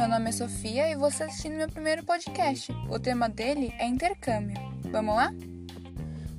[0.00, 2.72] meu nome é Sofia e você está assistindo meu primeiro podcast.
[2.88, 4.56] O tema dele é intercâmbio.
[4.90, 5.30] Vamos lá?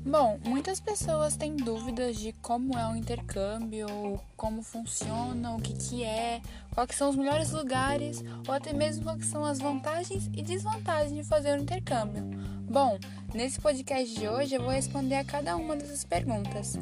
[0.04, 6.04] Bom, muitas pessoas têm dúvidas de como é o intercâmbio, como funciona, o que, que
[6.04, 6.42] é,
[6.74, 11.24] quais são os melhores lugares ou até mesmo quais são as vantagens e desvantagens de
[11.24, 12.24] fazer o intercâmbio.
[12.68, 12.98] Bom,
[13.32, 16.78] nesse podcast de hoje eu vou responder a cada uma dessas perguntas.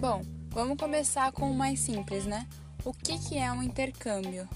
[0.00, 2.46] Bom, vamos começar com o mais simples, né?
[2.86, 4.48] O que, que é um intercâmbio?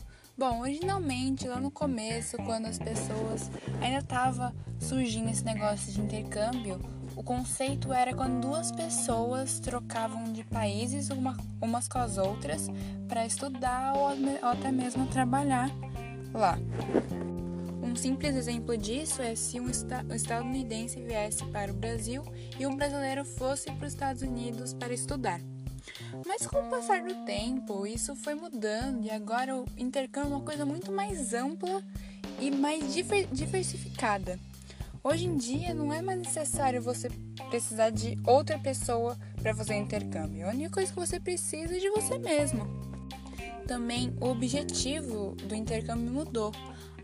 [0.43, 3.49] Bom, originalmente, lá no começo, quando as pessoas
[3.81, 6.81] ainda estava surgindo esse negócio de intercâmbio,
[7.15, 12.69] o conceito era quando duas pessoas trocavam de países uma, umas com as outras
[13.07, 15.71] para estudar ou, ou até mesmo trabalhar
[16.35, 16.59] lá.
[17.81, 22.25] Um simples exemplo disso é se um estadunidense viesse para o Brasil
[22.59, 25.52] e um brasileiro fosse para os Estados Unidos para estudar.
[26.27, 30.45] Mas com o passar do tempo, isso foi mudando e agora o intercâmbio é uma
[30.45, 31.83] coisa muito mais ampla
[32.41, 32.95] e mais
[33.31, 34.39] diversificada.
[35.05, 37.09] Hoje em dia não é mais necessário você
[37.51, 40.47] precisar de outra pessoa para fazer intercâmbio.
[40.47, 42.67] A única coisa que você precisa é de você mesmo.
[43.67, 46.53] Também o objetivo do intercâmbio mudou.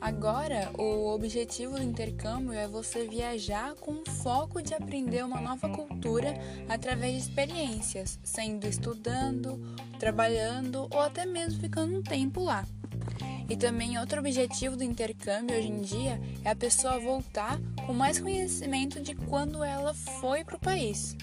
[0.00, 5.68] Agora, o objetivo do intercâmbio é você viajar com o foco de aprender uma nova
[5.68, 6.34] cultura
[6.68, 9.60] através de experiências, sendo estudando,
[9.98, 12.64] trabalhando ou até mesmo ficando um tempo lá.
[13.48, 18.20] E também outro objetivo do intercâmbio hoje em dia é a pessoa voltar com mais
[18.20, 21.16] conhecimento de quando ela foi para o país.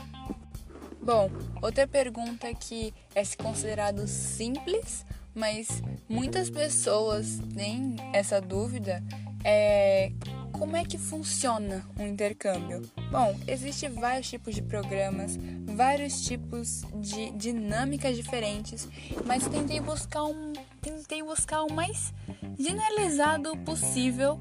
[1.02, 1.30] Bom,
[1.62, 9.04] outra pergunta que é se considerado simples, mas muitas pessoas têm essa dúvida
[9.44, 10.12] é
[10.52, 12.90] como é que funciona um intercâmbio?
[13.12, 18.88] Bom, existem vários tipos de programas, vários tipos de dinâmicas diferentes,
[19.26, 22.14] mas tentei buscar um, tentei buscar o mais
[22.58, 24.40] generalizado possível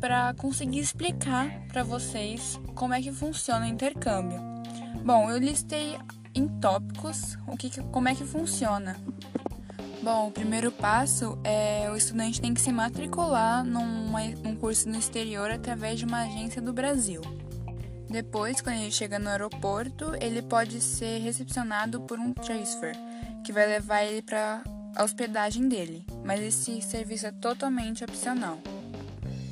[0.00, 4.40] para conseguir explicar para vocês como é que funciona o intercâmbio.
[5.04, 5.98] Bom, eu listei
[6.34, 8.96] em tópicos o que, como é que funciona.
[10.02, 15.48] Bom, o primeiro passo é o estudante tem que se matricular num curso no exterior
[15.48, 17.20] através de uma agência do Brasil.
[18.10, 22.96] Depois, quando ele chega no aeroporto, ele pode ser recepcionado por um transfer,
[23.44, 24.64] que vai levar ele para
[24.96, 28.58] a hospedagem dele, mas esse serviço é totalmente opcional.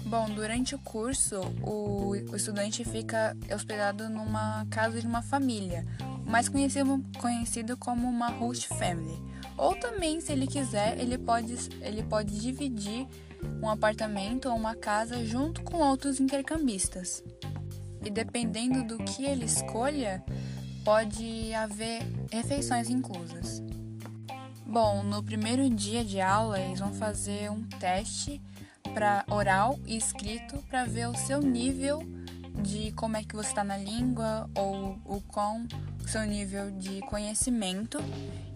[0.04, 5.86] Bom, durante o curso, o, o estudante fica hospedado numa casa de uma família,
[6.26, 12.02] mais conhecido, conhecido como uma host family ou também, se ele quiser, ele pode, ele
[12.02, 13.06] pode dividir
[13.62, 17.22] um apartamento ou uma casa junto com outros intercambistas.
[18.02, 20.24] E dependendo do que ele escolha,
[20.82, 22.00] pode haver
[22.32, 23.62] refeições inclusas.
[24.64, 28.40] Bom, no primeiro dia de aula, eles vão fazer um teste
[28.94, 32.02] para oral e escrito para ver o seu nível
[32.62, 35.66] de como é que você está na língua ou o quão
[36.06, 37.98] seu nível de conhecimento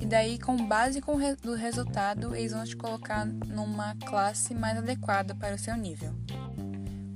[0.00, 4.76] e daí com base com re do resultado eles vão te colocar numa classe mais
[4.76, 6.12] adequada para o seu nível.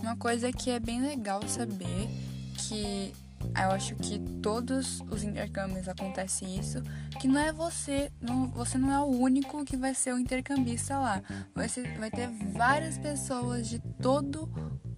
[0.00, 2.08] Uma coisa que é bem legal saber
[2.56, 6.82] que eu acho que todos os intercâmbios acontece isso,
[7.20, 10.98] que não é você, não, você não é o único que vai ser o intercambista
[10.98, 11.22] lá.
[11.54, 14.48] Você vai ter várias pessoas de todo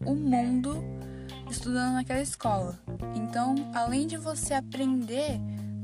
[0.04, 0.82] o mundo
[1.50, 2.78] estudando naquela escola.
[3.14, 5.40] Então, além de você aprender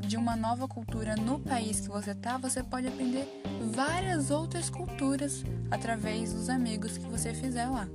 [0.06, 3.26] de uma nova cultura no país que você tá, você pode aprender
[3.72, 7.88] várias outras culturas através dos amigos que você fizer lá.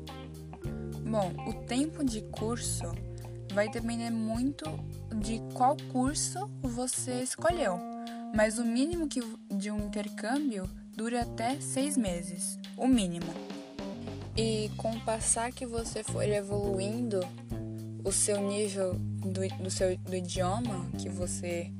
[1.09, 2.85] Bom, o tempo de curso
[3.53, 4.66] vai depender muito
[5.19, 7.79] de qual curso você escolheu,
[8.35, 13.33] mas o mínimo que, de um intercâmbio dura até seis meses, o mínimo.
[14.35, 17.19] E com o passar que você for evoluindo,
[18.03, 21.72] o seu nível do, do seu do idioma que você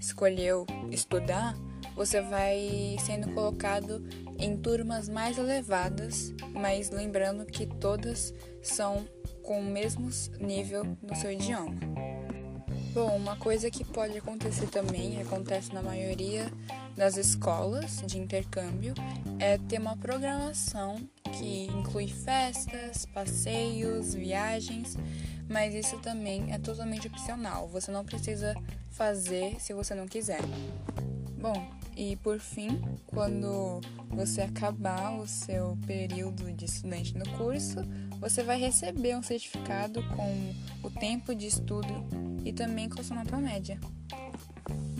[0.00, 1.54] escolheu estudar,
[1.94, 4.06] você vai sendo colocado
[4.38, 9.06] em turmas mais elevadas, mas lembrando que todas são
[9.42, 11.74] com o mesmo nível no seu idioma.
[12.92, 16.50] Bom, uma coisa que pode acontecer também, acontece na maioria
[16.96, 18.94] das escolas de intercâmbio,
[19.38, 20.96] é ter uma programação
[21.38, 24.96] que inclui festas, passeios, viagens
[25.48, 27.68] mas isso também é totalmente opcional.
[27.68, 28.54] Você não precisa
[28.90, 30.40] fazer se você não quiser.
[31.38, 37.76] Bom, e por fim, quando você acabar o seu período de estudante no curso,
[38.18, 42.06] você vai receber um certificado com o tempo de estudo
[42.44, 43.78] e também com a sua nota média.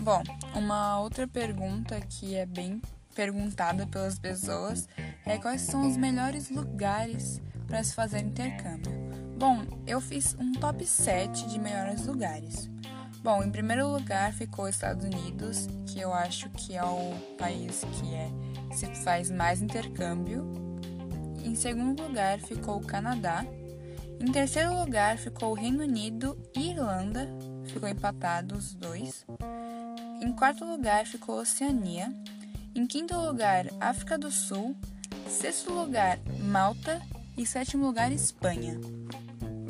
[0.07, 0.23] Bom,
[0.55, 2.81] uma outra pergunta que é bem
[3.13, 4.87] perguntada pelas pessoas
[5.25, 8.93] é quais são os melhores lugares para se fazer intercâmbio.
[9.37, 12.69] Bom, eu fiz um top 7 de melhores lugares.
[13.21, 18.15] Bom, em primeiro lugar ficou Estados Unidos, que eu acho que é o país que
[18.15, 18.29] é,
[18.73, 20.49] se faz mais intercâmbio.
[21.43, 23.45] Em segundo lugar ficou o Canadá.
[24.21, 27.27] Em terceiro lugar ficou o Reino Unido e Irlanda,
[27.65, 29.25] ficou empatado os dois.
[30.21, 32.13] Em quarto lugar ficou Oceania.
[32.75, 34.75] Em quinto lugar, África do Sul.
[35.27, 37.01] Sexto lugar, Malta.
[37.37, 38.79] E sétimo lugar, Espanha.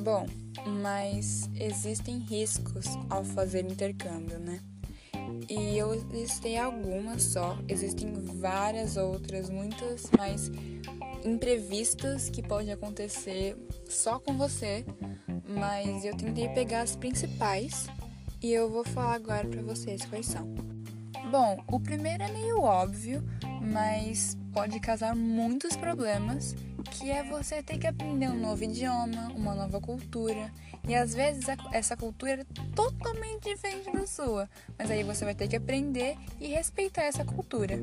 [0.02, 0.26] Bom,
[0.66, 4.62] mas existem riscos ao fazer intercâmbio, né?
[5.50, 10.50] E eu listei algumas só, existem várias outras, muitas mais
[11.26, 13.58] imprevistas que podem acontecer
[13.90, 14.86] só com você,
[15.48, 17.88] mas eu tentei pegar as principais
[18.42, 20.46] e eu vou falar agora para vocês quais são.
[21.32, 23.24] Bom, o primeiro é meio óbvio,
[23.62, 26.56] mas pode causar muitos problemas,
[26.92, 30.52] que é você ter que aprender um novo idioma, uma nova cultura,
[30.88, 35.48] e às vezes essa cultura é totalmente diferente da sua, mas aí você vai ter
[35.48, 37.78] que aprender e respeitar essa cultura.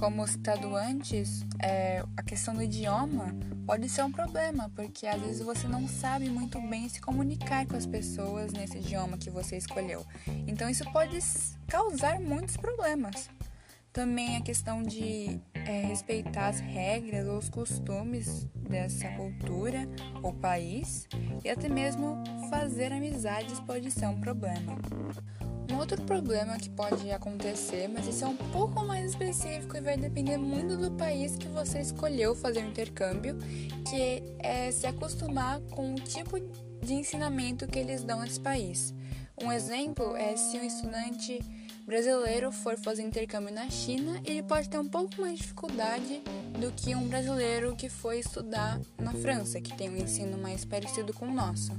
[0.00, 3.36] Como citado antes, é, a questão do idioma
[3.66, 7.76] pode ser um problema, porque às vezes você não sabe muito bem se comunicar com
[7.76, 10.06] as pessoas nesse idioma que você escolheu.
[10.46, 11.18] Então isso pode
[11.68, 13.28] causar muitos problemas.
[13.92, 19.88] Também a questão de é, respeitar as regras ou os costumes dessa cultura
[20.22, 21.08] ou país
[21.44, 24.76] e até mesmo fazer amizades pode ser um problema.
[25.70, 29.96] Um outro problema que pode acontecer, mas isso é um pouco mais específico e vai
[29.96, 33.38] depender muito do país que você escolheu fazer o intercâmbio,
[33.88, 36.40] que é se acostumar com o tipo
[36.84, 38.92] de ensinamento que eles dão nesse país.
[39.42, 41.38] Um exemplo é se um estudante
[41.90, 46.22] brasileiro for fazer intercâmbio na China, ele pode ter um pouco mais de dificuldade
[46.60, 51.12] do que um brasileiro que foi estudar na França, que tem um ensino mais parecido
[51.12, 51.72] com o nosso.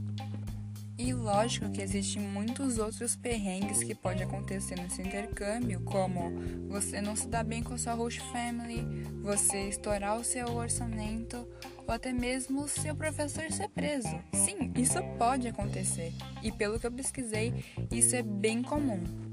[0.98, 6.30] E lógico que existem muitos outros perrengues que pode acontecer nesse intercâmbio, como
[6.68, 8.86] você não se dar bem com a sua host family,
[9.24, 11.48] você estourar o seu orçamento
[11.88, 14.14] ou até mesmo o seu professor ser preso.
[14.34, 16.12] Sim, isso pode acontecer.
[16.44, 19.31] E pelo que eu pesquisei, isso é bem comum.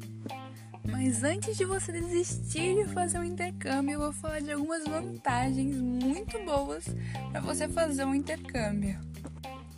[0.90, 5.76] Mas antes de você desistir de fazer um intercâmbio, eu vou falar de algumas vantagens
[5.76, 6.85] muito boas
[7.31, 8.99] para você fazer um intercâmbio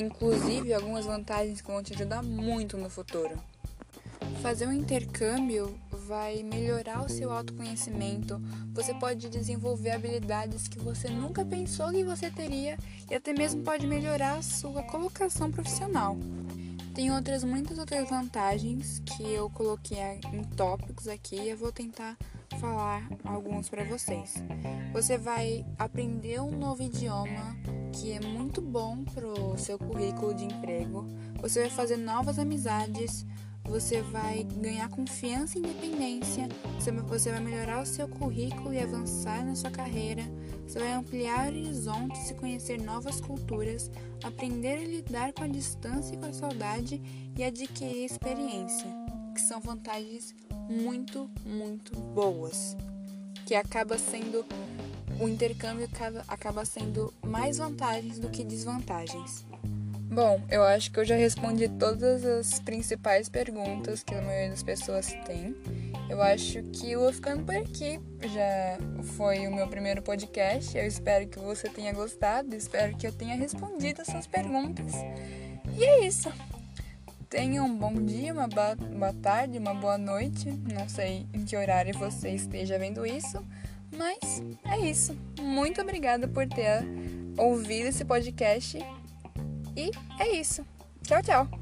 [0.03, 3.39] inclusive algumas vantagens que vão te ajudar muito no futuro.
[4.43, 8.41] Fazer um intercâmbio vai melhorar o seu autoconhecimento,
[8.73, 12.79] você pode desenvolver habilidades que você nunca pensou que você teria
[13.11, 16.17] e até mesmo pode melhorar a sua colocação profissional.
[16.95, 19.99] Tem outras muitas outras vantagens que eu coloquei
[20.33, 22.17] em tópicos aqui e eu vou tentar
[22.61, 24.35] falar alguns para vocês.
[24.93, 27.57] Você vai aprender um novo idioma
[27.93, 31.07] que é muito bom pro seu currículo de emprego.
[31.41, 33.25] Você vai fazer novas amizades,
[33.71, 36.49] você vai ganhar confiança e independência,
[37.09, 40.25] você vai melhorar o seu currículo e avançar na sua carreira,
[40.67, 43.89] você vai ampliar horizontes e conhecer novas culturas,
[44.25, 47.01] aprender a lidar com a distância e com a saudade
[47.39, 48.93] e adquirir experiência,
[49.33, 50.35] que são vantagens
[50.69, 52.77] muito, muito boas,
[53.47, 54.45] que acaba sendo
[55.21, 59.45] o intercâmbio acaba, acaba sendo mais vantagens do que desvantagens.
[60.11, 64.63] Bom, eu acho que eu já respondi todas as principais perguntas que a maioria das
[64.63, 65.55] pessoas tem.
[66.09, 68.01] Eu acho que eu vou ficando por aqui.
[68.21, 68.77] Já
[69.15, 70.77] foi o meu primeiro podcast.
[70.77, 72.57] Eu espero que você tenha gostado.
[72.57, 74.93] Espero que eu tenha respondido as suas perguntas.
[75.79, 76.33] E é isso.
[77.29, 80.51] Tenha um bom dia, uma boa tarde, uma boa noite.
[80.75, 83.47] Não sei em que horário você esteja vendo isso.
[83.97, 85.17] Mas é isso.
[85.41, 86.83] Muito obrigada por ter
[87.39, 88.85] ouvido esse podcast.
[89.81, 90.63] E é isso.
[91.03, 91.60] Tchau, tchau.